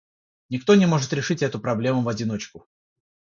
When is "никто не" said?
0.49-0.87